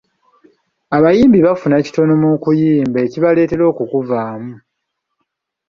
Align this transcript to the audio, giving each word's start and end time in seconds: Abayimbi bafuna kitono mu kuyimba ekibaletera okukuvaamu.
Abayimbi 0.97 1.39
bafuna 1.47 1.75
kitono 1.85 2.13
mu 2.21 2.29
kuyimba 2.43 2.97
ekibaletera 3.05 3.63
okukuvaamu. 3.71 4.53